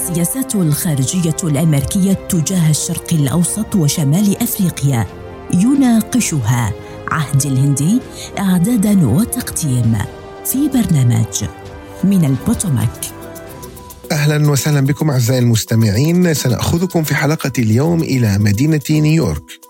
[0.00, 5.06] السياسات الخارجية الأمريكية تجاه الشرق الأوسط وشمال أفريقيا.
[5.54, 6.72] يناقشها
[7.08, 8.00] عهد الهندي
[8.38, 9.98] إعدادا وتقديم
[10.44, 11.44] في برنامج
[12.04, 13.06] من البوتوماك.
[14.12, 16.34] أهلا وسهلا بكم أعزائي المستمعين.
[16.34, 19.60] سنأخذكم في حلقة اليوم إلى مدينة نيويورك.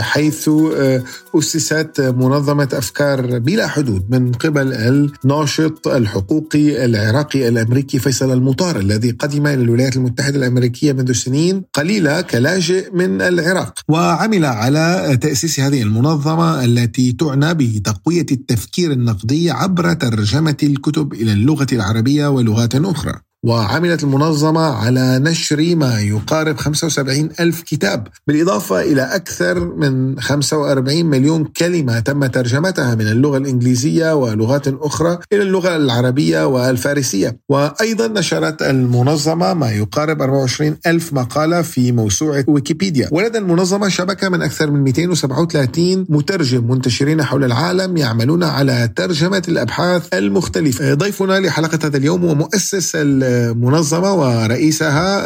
[0.00, 1.02] حيث آه،
[1.34, 9.46] أسست منظمة أفكار بلا حدود من قبل الناشط الحقوقي العراقي الأمريكي فيصل المطار الذي قدم
[9.46, 16.64] إلى الولايات المتحدة الأمريكية منذ سنين قليلة كلاجئ من العراق وعمل على تأسيس هذه المنظمة
[16.64, 23.25] التي تعنى بتقوية التفكير النقدي عبر ترجمة الكتب إلى اللغة العربية ولغات أخرى.
[23.46, 31.44] وعملت المنظمة على نشر ما يقارب 75 ألف كتاب بالإضافة إلى أكثر من 45 مليون
[31.44, 37.38] كلمة تم ترجمتها من اللغة الإنجليزية ولغات أخرى إلى اللغة العربية والفارسية.
[37.48, 43.08] وأيضا نشرت المنظمة ما يقارب 24 ألف مقالة في موسوعة ويكيبيديا.
[43.12, 50.14] ولدى المنظمة شبكة من أكثر من 237 مترجم منتشرين حول العالم يعملون على ترجمة الأبحاث
[50.14, 50.94] المختلفة.
[50.94, 52.96] ضيفنا لحلقة هذا اليوم ومؤسس
[53.36, 55.24] المنظمة ورئيسها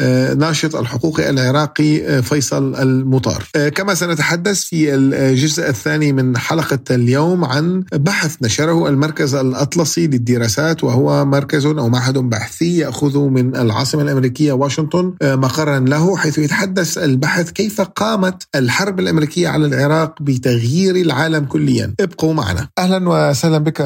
[0.00, 3.44] الناشط الحقوقي العراقي فيصل المطار.
[3.74, 11.24] كما سنتحدث في الجزء الثاني من حلقة اليوم عن بحث نشره المركز الأطلسي للدراسات وهو
[11.24, 17.80] مركز أو معهد بحثي يأخذ من العاصمة الأمريكية واشنطن مقرا له حيث يتحدث البحث كيف
[17.80, 21.94] قامت الحرب الأمريكية على العراق بتغيير العالم كليا.
[22.00, 22.68] ابقوا معنا.
[22.78, 23.82] أهلا وسهلا بك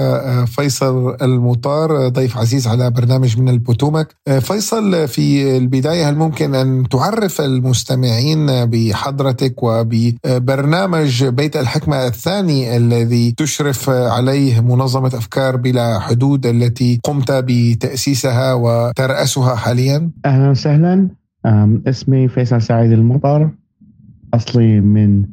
[0.56, 2.08] فيصل المطار.
[2.08, 4.14] ضيف عزيز على برنامج برنامج من البوتومك.
[4.28, 13.32] آه، فيصل في البداية هل ممكن أن تعرف المستمعين بحضرتك وببرنامج بيت الحكمة الثاني الذي
[13.32, 21.08] تشرف عليه منظمة أفكار بلا حدود التي قمت بتأسيسها وترأسها حاليا؟ أهلا وسهلا.
[21.86, 23.50] اسمي فيصل سعيد المطر
[24.34, 25.24] أصلي من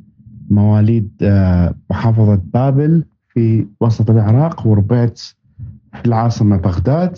[0.50, 3.04] مواليد آه، محافظة بابل
[3.34, 5.20] في وسط العراق وربيت
[5.94, 7.18] في العاصمة بغداد.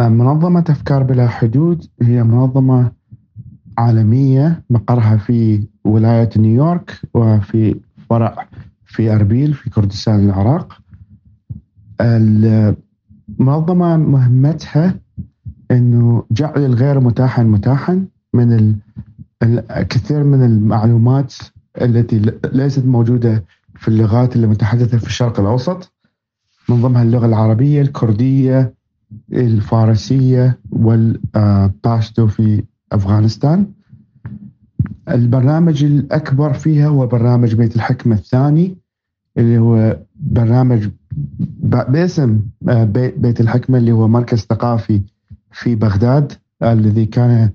[0.00, 2.92] منظمة أفكار بلا حدود هي منظمة
[3.78, 8.48] عالمية مقرها في ولاية نيويورك وفي فرع
[8.84, 10.80] في أربيل في كردستان العراق.
[12.00, 14.94] المنظمة مهمتها
[15.70, 18.76] أنه جعل الغير متاحا متاحا من
[19.42, 21.34] الكثير من المعلومات
[21.82, 23.44] التي ليست موجودة
[23.76, 25.92] في اللغات المتحدثة في الشرق الأوسط.
[26.68, 28.74] من ضمنها اللغة العربية الكردية
[29.32, 33.66] الفارسية والباشتو في أفغانستان.
[35.10, 38.76] البرنامج الأكبر فيها هو برنامج بيت الحكمة الثاني
[39.38, 40.88] اللي هو برنامج
[41.88, 42.84] باسم آه،
[43.16, 45.00] بيت الحكمة اللي هو مركز ثقافي
[45.52, 46.32] في بغداد
[46.62, 47.50] الذي كان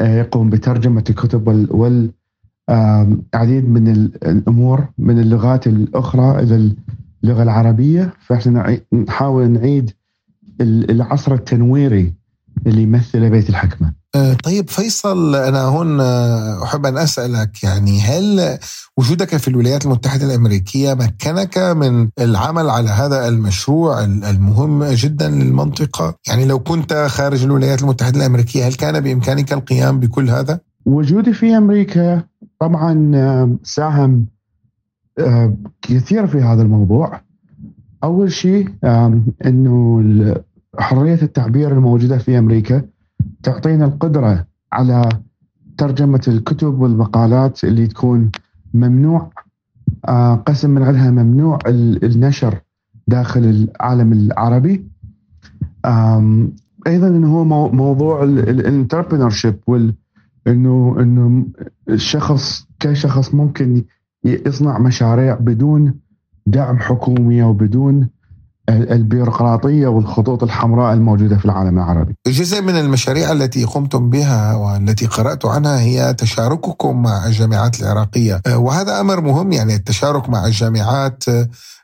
[0.00, 1.68] آه، يقوم بترجمة الكتب
[2.68, 3.88] والعديد من
[4.22, 6.74] الأمور من اللغات الأخرى إلى
[7.24, 8.12] اللغة العربية.
[8.20, 9.90] فإحنا نحاول نعيد
[10.60, 12.14] العصر التنويري
[12.66, 13.92] اللي يمثله بيت الحكمة.
[14.14, 18.58] أه، طيب فيصل أنا هون أه، أحب أن أسألك يعني هل
[18.96, 26.44] وجودك في الولايات المتحدة الأمريكية مكنك من العمل على هذا المشروع المهم جدا للمنطقة؟ يعني
[26.44, 32.22] لو كنت خارج الولايات المتحدة الأمريكية هل كان بإمكانك القيام بكل هذا؟ وجودي في أمريكا
[32.60, 34.26] طبعا ساهم
[35.82, 37.20] كثير في هذا الموضوع.
[38.04, 38.68] أول شيء
[39.46, 40.00] إنه
[40.78, 42.82] حرية التعبير الموجودة في أمريكا
[43.42, 45.08] تعطينا القدرة على
[45.78, 48.30] ترجمة الكتب والمقالات اللي تكون
[48.74, 49.30] ممنوع
[50.08, 52.60] آه، قسم من عندها ممنوع النشر
[53.08, 54.86] داخل العالم العربي.
[56.86, 59.60] أيضا إنه هو موضوع الانتربرنور شيب
[60.46, 61.46] انه إنه
[61.88, 63.84] الشخص كشخص ممكن
[64.24, 65.94] يصنع مشاريع بدون
[66.46, 68.08] دعم حكومي وبدون
[68.68, 72.14] البيروقراطية والخطوط الحمراء الموجودة في العالم العربي.
[72.26, 78.42] جزء من المشاريع التي قمتم بها والتي قرأت عنها هي تشارككم مع الجامعات العراقية.
[78.54, 81.24] وهذا أمر مهم يعني التشارك مع الجامعات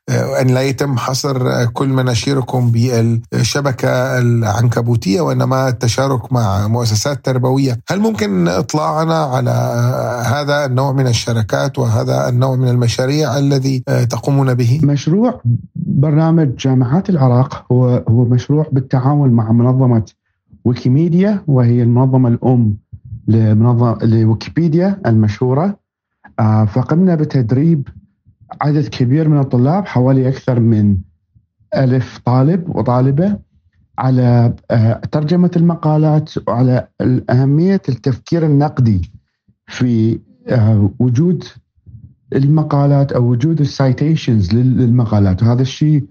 [0.09, 8.01] آه، أن لا يتم حصر كل مناشيركم بالشبكة العنكبوتية وإنما التشارك مع مؤسسات تربوية هل
[8.01, 9.51] ممكن إطلاعنا على
[10.27, 15.41] هذا النوع من الشركات وهذا النوع من المشاريع الذي آه، تقومون به؟ مشروع
[15.77, 20.05] برنامج جامعات العراق هو هو مشروع بالتعاون مع منظمة
[20.65, 22.77] ويكيميديا وهي المنظمة الأم
[23.29, 25.77] لمنظمة لويكيبيديا المشهورة
[26.41, 27.89] آه، فقمنا بتدريب
[28.61, 30.99] عدد كبير من الطلاب حوالي أكثر من
[31.75, 33.39] ألف طالب وطالبة
[33.99, 36.89] على آه، ترجمة المقالات وعلى
[37.31, 39.11] أهمية التفكير النقدي
[39.67, 41.45] في آه، وجود
[42.35, 46.05] المقالات أو وجود السايتيشنز للمقالات وهذا الشيء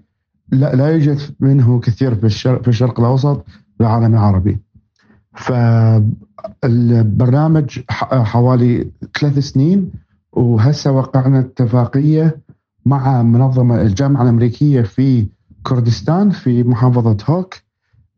[0.52, 3.46] لا, يوجد منه كثير في الشرق, في الشرق الأوسط
[3.80, 4.58] والعالم العربي.
[6.62, 8.90] فالبرنامج حوالي
[9.20, 9.90] ثلاث سنين
[10.36, 12.40] وهسه وقعنا اتفاقية
[12.86, 15.28] مع منظمة الجامعة الأمريكية في
[15.62, 17.54] كردستان في محافظة هوك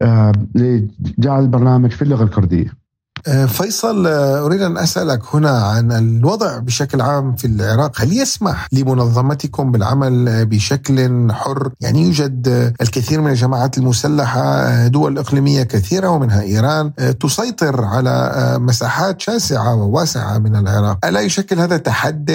[0.03, 2.86] آه، لجعل البرنامج في اللغة الكردية.
[3.29, 8.01] آه، فيصل آه، أريد أن أسألك هنا عن الوضع بشكل عام في العراق.
[8.01, 12.49] هل يسمح لمنظمتكم بالعمل بشكل حر؟ يعني يوجد
[12.81, 20.57] الكثير من الجماعات المسلحة دول إقليمية كثيرة ومنها إيران تسيطر على مساحات شاسعة وواسعة من
[20.57, 21.07] العراق.
[21.07, 22.31] ألا يشكل هذا تحد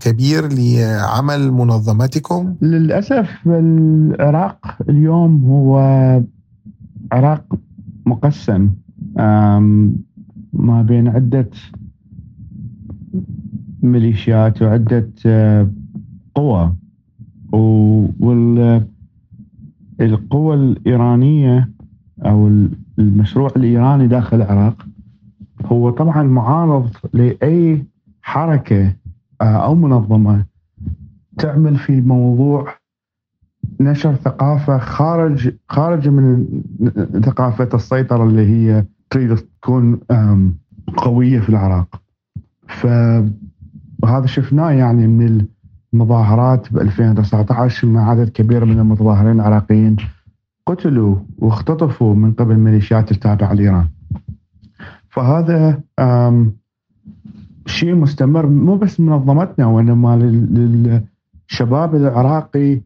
[0.00, 5.80] كبير لعمل منظمتكم؟ للأسف العراق اليوم هو
[7.12, 7.44] عراق
[8.06, 8.70] مقسم
[10.52, 11.50] ما بين عدة
[13.82, 15.70] ميليشيات وعدة آه،
[16.34, 16.74] قوى.
[20.00, 21.70] والقوى الإيرانية
[22.24, 22.50] أو
[22.98, 24.86] المشروع الإيراني داخل العراق
[25.64, 27.84] هو طبعا معارض لأي
[28.22, 28.92] حركة
[29.40, 30.44] آه، أو منظمة
[31.38, 32.74] تعمل في موضوع
[33.80, 36.46] نشر ثقافة خارج خارج من
[37.24, 40.00] ثقافة السيطرة اللي هي تريد تكون
[40.96, 42.02] قوية في العراق.
[42.68, 45.46] فهذا شفناه يعني من
[45.94, 49.96] المظاهرات ب 2019 مع عدد كبير من المتظاهرين العراقيين
[50.66, 53.88] قتلوا واختطفوا من قبل ميليشيات التابعه لإيران.
[55.08, 55.80] فهذا
[57.66, 62.80] شيء مستمر مو بس منظمتنا وإنما للشباب العراقي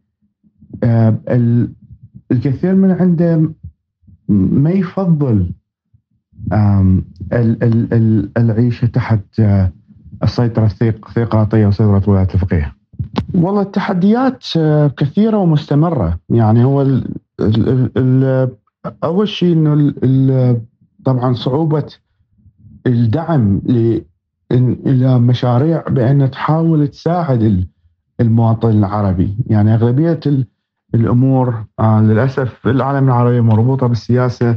[2.32, 3.50] الكثير من عنده
[4.29, 5.50] ما يفضل
[8.37, 9.73] العيشه تحت آه،
[10.23, 12.75] السيطرة الثيقراطيه وسيطرة الولايات الفقيه.
[13.35, 18.49] والله التحديات آه، كثيرة ومستمرة يعني هو ال ال ال
[19.05, 20.61] أول شيء إنه
[21.05, 21.87] طبعا صعوبة
[22.87, 23.61] الدعم
[24.50, 27.67] إلى مشاريع بأن تحاول تساعد
[28.20, 30.20] المواطن العربي يعني أغلبية
[30.94, 34.56] الأمور آه، للأسف العالم العربي مربوطة بالسياسة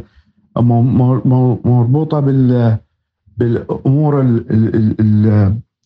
[0.62, 2.77] مربوطة بال
[3.38, 4.42] بالأمور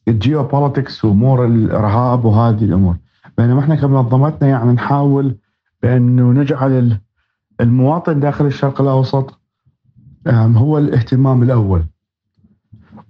[0.08, 2.96] الجيوبوليتكس وأمور الارهاب وهذه الأمور.
[3.38, 5.36] بينما إحنا كمنظمتنا يعني نحاول
[5.84, 6.98] بأنه نجعل
[7.62, 9.40] المواطن داخل الشرق الأوسط
[10.28, 11.84] هو الاهتمام الأول.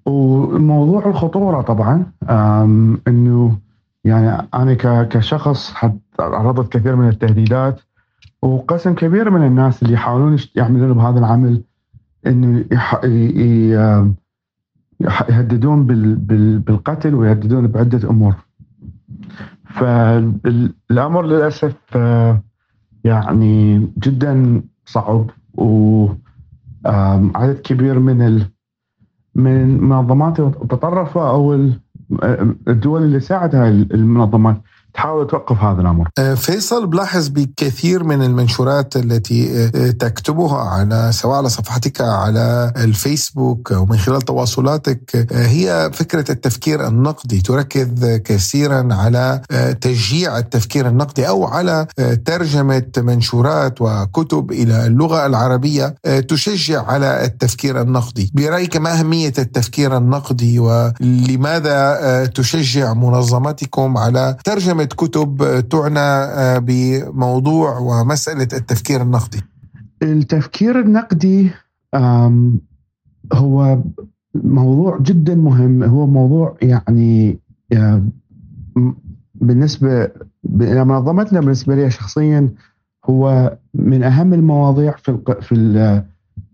[0.06, 2.06] وموضوع الخطورة طبعا
[3.08, 3.58] إنه
[4.04, 4.74] يعني أنا
[5.04, 5.74] كشخص
[6.18, 7.80] تعرضت كثير من التهديدات.
[8.42, 11.62] وقسم كبير من الناس اللي يحاولون يعملون بهذا العمل
[12.28, 12.66] إنه
[15.30, 15.86] يهددون
[16.58, 18.36] بالقتل ويهددون بعدة أمور.
[19.66, 21.76] فالأمر للأسف
[23.04, 26.20] يعني جدا صعب وعدد
[27.64, 28.46] كبير من
[29.36, 31.70] من المنظمات المتطرفة أو
[32.68, 34.62] الدول اللي ساعدها المنظمات
[34.94, 36.10] تحاول توقف هذا الأمر.
[36.20, 43.72] أه، فيصل بلاحظ بكثير من المنشورات التي أه، تكتبها على سواء على صفحتك على الفيسبوك
[43.72, 49.42] أو من خلال تواصلاتك أه، هي فكرة التفكير النقدي تركز كثيرا على
[49.82, 51.88] تشجيع التفكير النقدي أو على
[52.26, 55.96] ترجمة منشورات وكتب إلى اللغة العربية
[56.28, 58.32] تشجع على التفكير النقدي.
[58.34, 67.78] برأيك ما أهمية التفكير النقدي ولماذا تشجع منظمتكم على ترجمة ترجمة كتب تعنى آه، بموضوع
[67.78, 69.42] ومسألة التفكير النقدي.
[70.04, 71.52] التفكير النقدي
[73.34, 73.84] هو
[74.36, 75.84] موضوع جدا مهم.
[75.84, 77.40] هو موضوع يعني
[79.36, 80.12] بالنسبة
[80.44, 82.50] منظمتنا بالنسبة لي شخصيا
[83.06, 85.56] هو من أهم المواضيع في في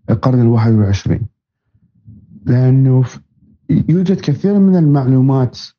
[0.09, 1.21] القرن الواحد والعشرين.
[2.45, 3.03] لأنه
[3.69, 5.76] يوجد كثير من المعلومات آه،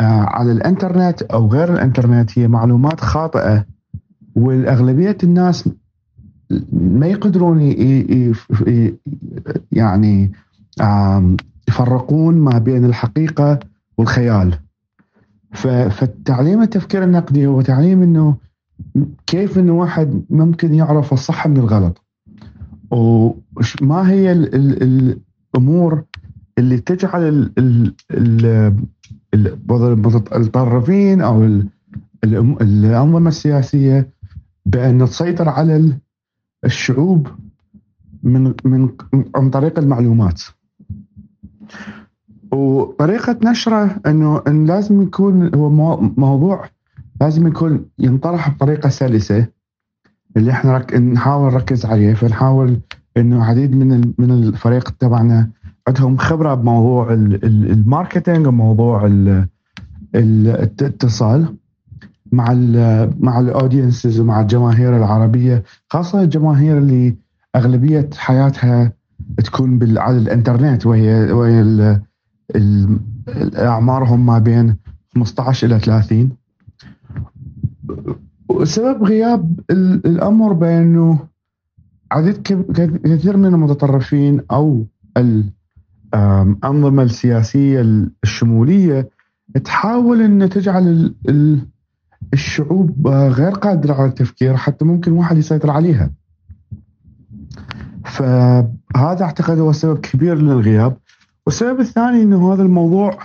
[0.00, 3.64] على الانترنت أو غير الانترنت هي معلومات خاطئة
[4.34, 5.68] والأغلبية الناس
[6.72, 7.60] ما يقدرون
[9.72, 10.32] يعني
[11.68, 13.58] يفرقون ما بين الحقيقة
[13.98, 14.58] والخيال.
[15.52, 18.36] فالتعليم التفكير النقدي هو تعليم إنه
[19.26, 22.02] كيف إنه واحد ممكن يعرف الصح من الغلط.
[22.90, 26.04] وما هي الأمور
[26.58, 27.52] اللي تجعل
[29.70, 31.44] المتطرفين أو
[32.24, 34.10] الأنظمة السياسية
[34.66, 35.98] بأن تسيطر على
[36.64, 37.28] الشعوب
[38.22, 38.88] من من
[39.34, 40.42] عن طريق المعلومات
[42.52, 45.70] وطريقة نشره انه إن لازم يكون هو
[46.16, 46.68] موضوع
[47.20, 49.46] لازم يكون ينطرح بطريقة سلسة
[50.36, 50.98] اللي إحنا.
[50.98, 52.80] نحاول نركز عليه فنحاول
[53.16, 55.50] إنه عديد من من الفريق تبعنا
[55.88, 59.06] عندهم خبرة بموضوع ال marketing وموضوع
[60.14, 61.56] الاتصال
[62.32, 67.16] مع ال مع ال audiences ومع الجماهير العربية خاصة الجماهير اللي
[67.56, 68.92] أغلبية حياتها
[69.44, 72.00] تكون على الإنترنت وهي وهي
[73.58, 74.76] اعمارهم ما بين
[75.14, 76.30] 15 إلى 30
[78.48, 79.60] وسبب غياب
[80.06, 81.18] الأمر بأنه
[82.12, 82.42] عدد
[83.04, 84.84] كثير من المتطرفين أو
[86.16, 89.08] الانظمه السياسية الشمولية
[89.64, 91.14] تحاول إن تجعل
[92.32, 96.10] الشعوب غير قادرة على التفكير حتى ممكن واحد يسيطر عليها.
[98.04, 100.96] فهذا أعتقد هو سبب كبير للغياب
[101.46, 103.18] والسبب الثاني إنه هذا الموضوع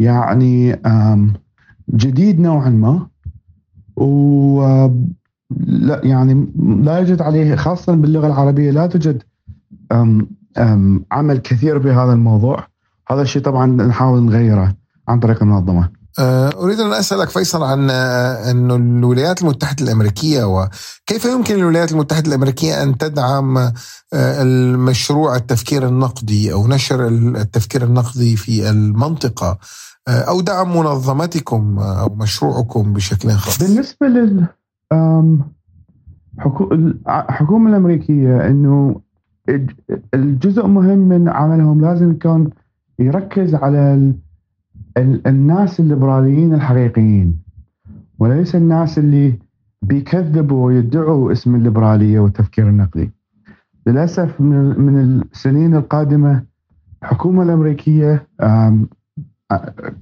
[0.00, 0.76] يعني
[1.94, 3.06] جديد نوعا ما
[3.96, 4.62] و
[5.66, 6.48] لا يعني
[6.82, 9.22] لا يوجد عليه خاصة باللغة العربية لا توجد
[11.12, 12.66] عمل كثير بهذا الموضوع.
[13.10, 14.74] هذا الشيء طبعا نحاول نغيره
[15.08, 16.02] عن طريق المنظمة.
[16.18, 22.28] أه، أريد أن أسألك فيصل عن أه، أن الولايات المتحدة الأمريكية وكيف يمكن للولايات المتحدة
[22.28, 23.72] الأمريكية أن تدعم أه،
[24.12, 29.58] المشروع التفكير النقدي أو نشر التفكير النقدي في المنطقة؟
[30.08, 34.46] أو دعم منظمتكم أو مشروعكم بشكل خاص؟ بالنسبة لل
[37.08, 39.00] الحكومة الأمريكية أنه
[40.14, 42.50] الجزء مهم من عملهم لازم يكون
[42.98, 44.12] يركز على
[45.26, 47.38] الناس الليبراليين الحقيقيين
[48.18, 49.38] وليس الناس اللي
[49.82, 53.10] بيكذبوا ويدعوا اسم الليبرالية والتفكير النقدي.
[53.86, 56.44] للأسف من السنين القادمة
[57.02, 58.26] الحكومة الأمريكية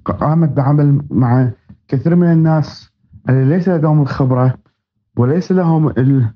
[0.05, 1.51] قامت بعمل مع
[1.89, 2.91] كثير من الناس
[3.29, 4.55] اللي ليس لديهم الخبرة
[5.17, 6.35] وليس لهم ال ال ال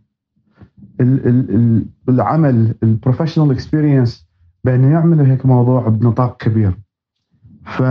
[2.09, 4.27] العمل ال professional experience
[4.65, 6.73] بانه يعملوا هيك موضوع بنطاق كبير.
[7.65, 7.83] ف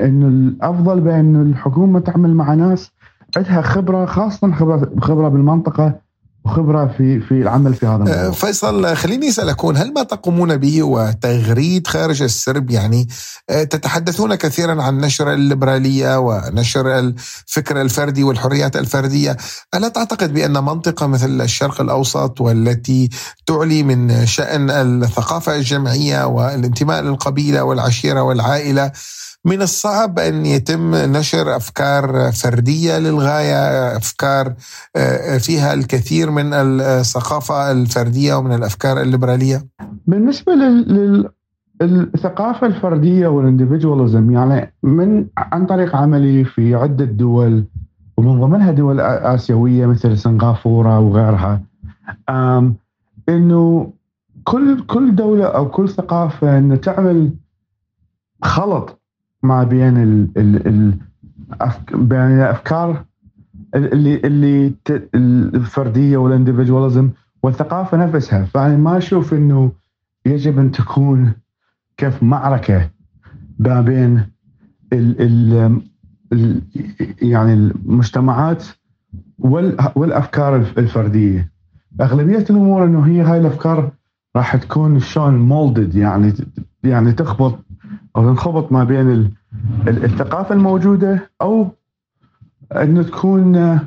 [0.00, 2.92] انه الأفضل بأن الحكومة تعمل مع ناس
[3.36, 6.00] عندها خبرة خاصة خبرة خبرة بالمنطقة
[6.44, 8.26] وخبرة في في العمل في هذا الموضوع.
[8.26, 13.08] أه، فيصل خليني أسألك هل ما تقومون به وتغريد خارج السرب يعني
[13.50, 19.36] أه، تتحدثون كثيرا عن نشر الليبرالية ونشر الفكر الفردي والحريات الفردية،
[19.74, 23.08] ألا تعتقد بأن منطقة مثل الشرق الأوسط والتي
[23.46, 28.92] تعلي من شأن الثقافة الجمعية والانتماء للقبيلة والعشيرة والعائلة
[29.44, 34.54] من الصعب أن يتم نشر أفكار فردية للغاية أفكار
[34.96, 39.62] آه، فيها الكثير من الثقافة الفردية ومن الأفكار الليبرالية.
[40.06, 41.28] بالنسبة لل
[41.82, 47.64] الثقافة الفردية والاندفجواليزم يعني من عن طريق عملي في عدة دول
[48.16, 51.62] ومن ضمنها دول آسيوية مثل سنغافورة وغيرها
[53.28, 53.92] إنه
[54.44, 57.30] كل كل دولة أو كل ثقافة انه تعمل
[58.42, 59.01] خلط
[59.42, 60.98] ما بين ال ال ال
[61.94, 63.04] بين الأفكار
[63.74, 64.72] اللي اللي
[65.54, 67.10] الفردية والاندفجواليزم
[67.42, 68.44] والثقافة نفسها.
[68.44, 69.72] فأنا ما أشوف إنه
[70.26, 71.32] يجب أن تكون
[71.96, 72.90] كيف معركة
[73.58, 74.26] ما بين
[74.92, 75.80] ال ال
[76.32, 76.62] ال
[77.22, 78.64] يعني المجتمعات
[79.94, 81.52] والأفكار الفردية.
[82.00, 83.90] أغلبية الأمور إنه هي هاي الأفكار
[84.36, 86.32] راح تكون شلون مولدد يعني
[86.84, 87.58] يعني تخبط
[88.16, 89.34] أو تنخبط ما بين
[89.88, 91.68] الثقافة الموجودة أو
[92.72, 93.80] أنه تكون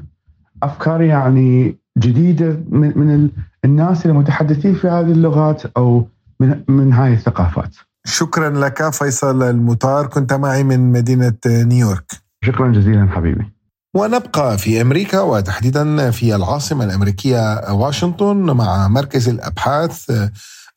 [0.64, 3.30] أفكار يعني جديدة من من
[3.66, 6.08] الناس المتحدثين في هذه اللغات أو
[6.40, 7.76] من من هاي الثقافات.
[8.06, 12.12] شكرا لك فيصل المطار كنت معي من مدينة نيويورك.
[12.44, 13.52] شكرا جزيلا حبيبي.
[13.96, 20.12] ونبقى في أمريكا وتحديدا في العاصمة الأمريكية واشنطن مع مركز الأبحاث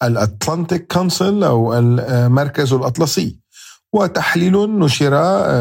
[0.03, 3.39] الأتلانتيك كونسل أو المركز الأطلسي
[3.93, 5.11] وتحليل نشر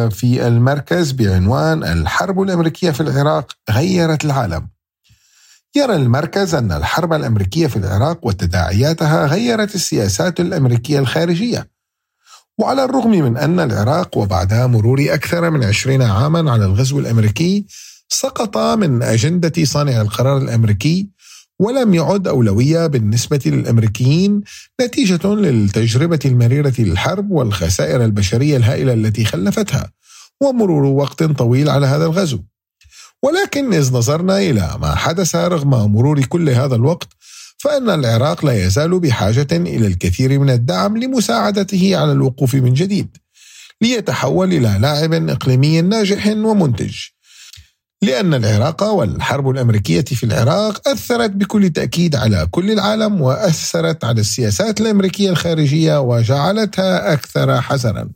[0.09, 4.67] في المركز بعنوان الحرب الأمريكية في العراق غيرت العالم.
[5.75, 11.69] يرى المركز أن الحرب الأمريكية في العراق وتداعياتها غيرت السياسات الأمريكية الخارجية.
[12.57, 17.65] وعلى الرغم من أن العراق وبعد مرور أكثر من عشرين عاما على الغزو الأمريكي
[18.09, 21.09] سقط من أجندة صانع القرار الأمريكي
[21.59, 24.41] ولم يعد أولوية بالنسبة للأمريكيين
[24.81, 29.91] نتيجة للتجربة المريرة للحرب والخسائر البشرية الهائلة التي خلفتها
[30.41, 32.39] ومرور وقت طويل على هذا الغزو.
[33.23, 37.07] ولكن إذ نظرنا إلى ما حدث رغم مرور كل هذا الوقت
[37.57, 43.17] فإن العراق لا يزال بحاجة إلى الكثير من الدعم لمساعدته على الوقوف من جديد
[43.81, 46.95] ليتحول إلى لاعب إقليمي ناجح ومنتج.
[48.03, 54.81] لأن العراق والحرب الأمريكية في العراق أثرت بكل تأكيد على كل العالم وأثرت على السياسات
[54.81, 58.09] الأمريكية الخارجية وجعلتها أكثر حذرا.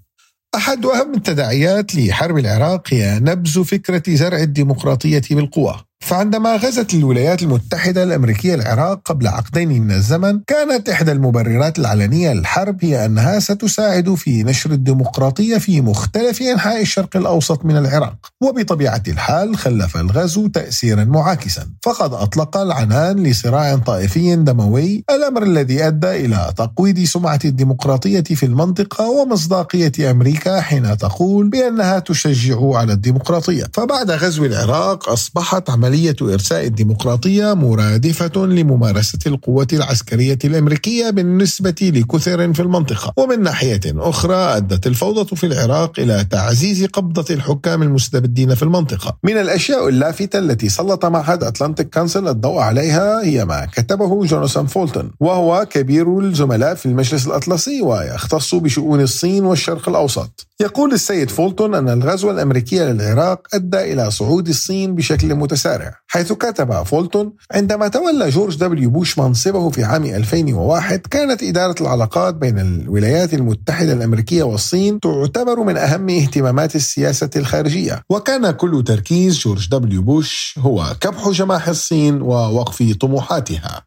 [0.56, 8.04] أحد أهم التداعيات لحرب العراق هي نبذ فكرة زرع الديمقراطية بالقوة فعندما غزت الولايات المتحدة
[8.04, 14.44] الأمريكية العراق قبل عقدين من الزمن كانت إحدى المبررات العلنية للحرب هي أنها ستساعد في
[14.44, 18.16] نشر الديمقراطية في مختلف أنحاء الشرق الأوسط من العراق.
[18.42, 21.68] وبطبيعة الحال خلف الغزو تأثيرا معاكسا.
[21.84, 29.10] فقد أطلق العنان لصراع طائفي دموي الأمر الذي أدى إلى تقويض سمعة الديمقراطية في المنطقة
[29.10, 33.64] ومصداقية أمريكا حين تقول بأنها تشجع على الديمقراطية.
[33.74, 42.54] فبعد غزو العراق أصبحت عملية عملية إرساء الديمقراطية مرادفة لممارسة القوة العسكرية الأمريكية بالنسبة لكثر
[42.54, 43.14] في المنطقة.
[43.18, 49.18] ومن ناحية أخرى أدت الفوضى في العراق إلى تعزيز قبضة الحكام المستبدين في المنطقة.
[49.24, 55.12] من الأشياء اللافتة التي سلط معهد أتلانتيك كانسل الضوء عليها هي ما كتبه جوناثان فولتون
[55.20, 60.48] وهو كبير الزملاء في المجلس الأطلسي ويختص بشؤون الصين والشرق الأوسط.
[60.62, 65.81] يقول السيد فولتون أن الغزو الأمريكي للعراق أدى إلى صعود الصين بشكل متسارع.
[66.08, 72.36] حيث كتب فولتون عندما تولى جورج دبليو بوش منصبه في عام 2001 كانت إدارة العلاقات
[72.36, 78.04] بين الولايات المتحدة الأمريكية والصين تعتبر من أهم اهتمامات السياسة الخارجية.
[78.10, 83.82] وكان كل تركيز جورج دبليو بوش هو كبح جماح الصين ووقف طموحاتها.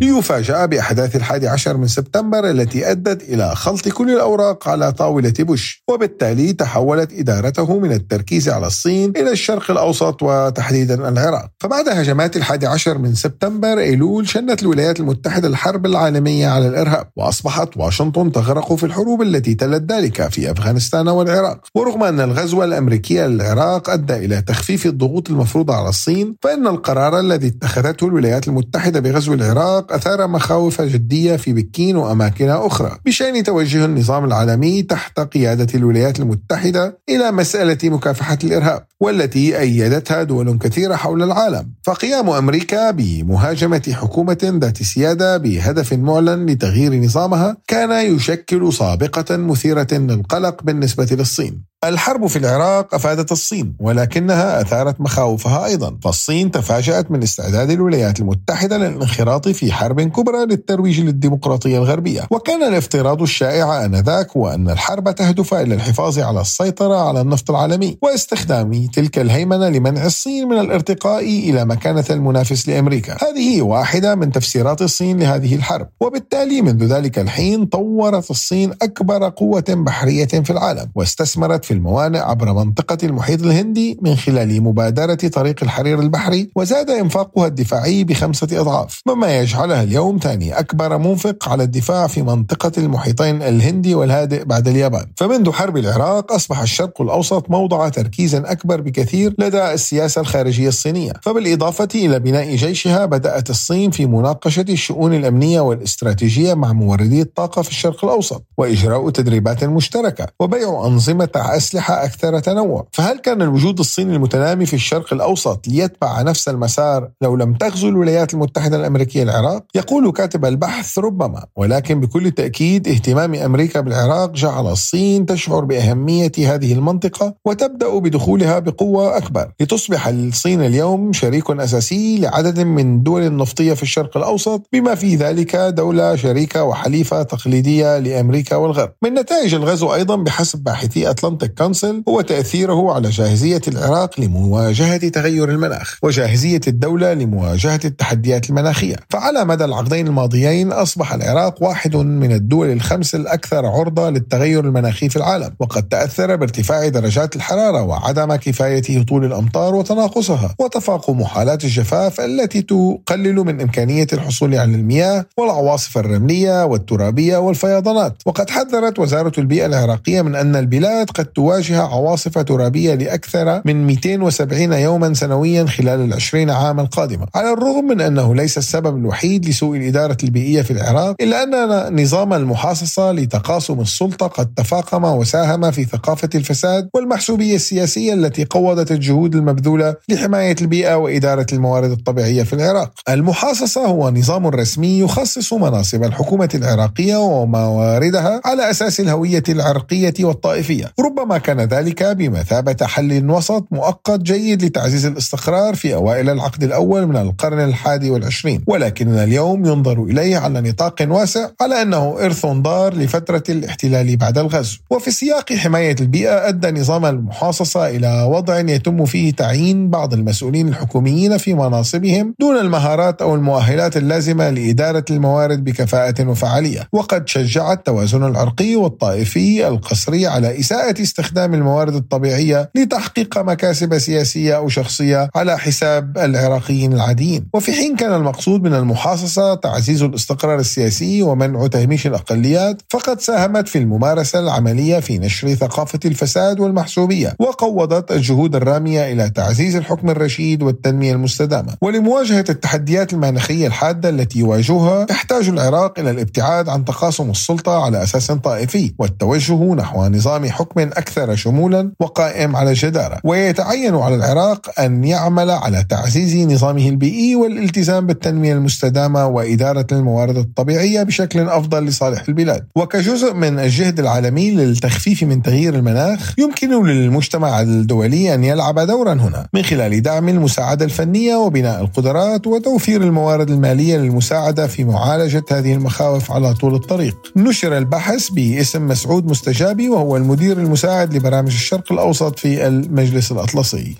[0.00, 5.82] ليفاجأ بأحداث الحادي عشر من سبتمبر التي أدت إلى خلط كل الأوراق على طاولة بوش.
[5.88, 11.50] وبالتالي تحولت إدارته من التركيز على الصين إلى الشرق الأوسط وتحديدا العراق.
[11.60, 17.76] فبعد هجمات الحادي عشر من سبتمبر أيلول شنت الولايات المتحدة الحرب العالمية على الإرهاب وأصبحت
[17.76, 21.60] واشنطن تغرق في الحروب التي تلت ذلك في أفغانستان والعراق.
[21.74, 27.46] ورغم أن الغزو الأمريكي للعراق أدى إلى تخفيف الضغوط المفروضة على الصين فإن القرار الذي
[27.48, 32.98] اتخذته الولايات المتحدة بغزو العراق العراق أثار مخاوف جدية في بكين وأماكن أخرى.
[33.06, 40.58] بشأن توجه النظام العالمي تحت قيادة الولايات المتحدة إلى مسألة مكافحة الإرهاب والتي أيدتها دول
[40.58, 41.74] كثيرة حول العالم.
[41.84, 50.62] فقيام أمريكا بمهاجمة حكومة ذات سيادة بهدف معلن لتغيير نظامها كان يشكل سابقة مثيرة للقلق
[50.62, 51.64] بالنسبة للصين.
[51.84, 58.76] الحرب في العراق أفادت الصين ولكنها أثارت مخاوفها أيضا، فالصين تفاجأت من استعداد الولايات المتحدة
[58.76, 65.54] للانخراط في حرب كبرى للترويج للديمقراطية الغربية، وكان الافتراض الشائع آنذاك هو ان الحرب تهدف
[65.54, 71.64] إلى الحفاظ على السيطرة على النفط العالمي واستخدام تلك الهيمنة لمنع الصين من الارتقاء إلى
[71.64, 73.16] مكانة المنافس لأمريكا.
[73.22, 79.64] هذه واحدة من تفسيرات الصين لهذه الحرب، وبالتالي منذ ذلك الحين طورت الصين أكبر قوة
[79.68, 86.00] بحرية في العالم واستثمرت في الموانئ عبر منطقة المحيط الهندي من خلال مبادرة طريق الحرير
[86.00, 92.22] البحري وزاد إنفاقها الدفاعي بخمسة أضعاف مما يجعلها اليوم ثاني أكبر منفق على الدفاع في
[92.22, 95.06] منطقة المحيطين الهندي والهادئ بعد اليابان.
[95.16, 101.12] فمنذ حرب العراق أصبح الشرق الأوسط موضع تركيز أكبر بكثير لدى السياسة الخارجية الصينية.
[101.22, 107.70] فبالإضافة إلى بناء جيشها بدأت الصين في مناقشة الشؤون الأمنية والاستراتيجية مع موردي الطاقة في
[107.70, 111.28] الشرق الأوسط وإجراء تدريبات مشتركة وبيع أنظمة
[111.58, 112.86] أسلحة أكثر تنوع.
[112.92, 118.34] فهل كان الوجود الصيني المتنامي في الشرق الأوسط ليتبع نفس المسار لو لم تغزو الولايات
[118.34, 125.26] المتحدة الأمريكية العراق؟ يقول كاتب البحث ربما ولكن بكل تأكيد اهتمام أمريكا بالعراق جعل الصين
[125.26, 129.52] تشعر بأهمية هذه المنطقة وتبدأ بدخولها بقوة أكبر.
[129.60, 135.56] لتصبح الصين اليوم شريك أساسي لعدد من الدول النفطية في الشرق الأوسط بما في ذلك
[135.56, 138.92] دولة شريكة وحليفة تقليدية لأمريكا والغرب.
[139.02, 145.48] من نتائج الغزو أيضا بحسب باحثي أتلانتا كونسل هو تأثيره على جاهزية العراق لمواجهة تغير
[145.48, 148.96] المناخ وجاهزية الدولة لمواجهة التحديات المناخية.
[149.10, 155.16] فعلى مدى العقدين الماضيين أصبح العراق واحد من الدول الخمس الأكثر عرضة للتغير المناخي في
[155.16, 162.62] العالم وقد تأثر بارتفاع درجات الحرارة وعدم كفاية هطول الأمطار وتناقصها وتفاقم حالات الجفاف التي
[162.62, 168.22] تقلل من إمكانية الحصول على المياه والعواصف الرملية والترابية والفيضانات.
[168.26, 174.72] وقد حذرت وزارة البيئة العراقية من أن البلاد قد تواجه عواصف ترابية لأكثر من 270
[174.72, 180.16] يوما سنويا خلال العشرين عاما القادمة على الرغم من أنه ليس السبب الوحيد لسوء الإدارة
[180.24, 186.88] البيئية في العراق إلا أن نظام المحاصصة لتقاسم السلطة قد تفاقم وساهم في ثقافة الفساد
[186.94, 192.92] والمحسوبية السياسية التي قوضت الجهود المبذولة لحماية البيئة وإدارة الموارد الطبيعية في العراق.
[193.08, 200.92] المحاصصة هو نظام رسمي يخصص مناصب الحكومة العراقية ومواردها على أساس الهوية العرقية والطائفية.
[201.00, 207.16] ربما كان ذلك بمثابة حل وسط مؤقت جيد لتعزيز الاستقرار في أوائل العقد الأول من
[207.16, 208.64] القرن الحادي والعشرين.
[208.66, 214.78] ولكننا اليوم ينظر إليه على نطاق واسع على أنه إرث ضار لفترة الاحتلال بعد الغزو.
[214.90, 221.36] وفي سياق حماية البيئة أدى نظام المحاصصة إلى وضع يتم فيه تعيين بعض المسؤولين الحكوميين
[221.36, 226.88] في مناصبهم دون المهارات أو المؤهلات اللازمة لإدارة الموارد بكفاءة وفعالية.
[226.92, 234.68] وقد شجع التوازن العرقي والطائفي القسري على إساءة استخدام الموارد الطبيعية لتحقيق مكاسب سياسية أو
[234.68, 237.48] شخصية على حساب العراقيين العاديين.
[237.54, 243.78] وفي حين كان المقصود من المحاصصة تعزيز الاستقرار السياسي ومنع تهميش الأقليات فقد ساهمت في
[243.78, 251.12] الممارسة العملية في نشر ثقافة الفساد والمحسوبية وقوضت الجهود الرامية إلى تعزيز الحكم الرشيد والتنمية
[251.12, 251.74] المستدامة.
[251.82, 258.32] ولمواجهة التحديات المناخية الحادة التي يواجهها يحتاج العراق إلى الابتعاد عن تقاسم السلطة على أساس
[258.32, 265.50] طائفي والتوجه نحو نظام حكم أكثر شمولا وقائم على الجدارة ويتعين على العراق أن يعمل
[265.50, 272.66] على تعزيز نظامه البيئي والالتزام بالتنمية المستدامة وإدارة الموارد الطبيعية بشكل أفضل لصالح البلاد.
[272.76, 279.46] وكجزء من الجهد العالمي للتخفيف من تغيير المناخ يمكن للمجتمع الدولي أن يلعب دورا هنا
[279.54, 286.32] من خلال دعم المساعدة الفنية وبناء القدرات وتوفير الموارد المالية للمساعدة في معالجة هذه المخاوف
[286.32, 287.16] على طول الطريق.
[287.36, 290.58] نشر البحث باسم مسعود مستجابي وهو المدير
[290.98, 293.96] المساعد لبرامج الشرق الأوسط في المجلس الأطلسي.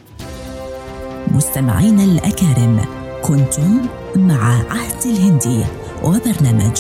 [1.31, 2.85] مستمعينا الأكارم
[3.23, 3.81] كنتم
[4.17, 5.65] مع عهد الهندي
[6.03, 6.77] وبرنامج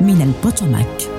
[0.00, 1.15] من البوتوماك.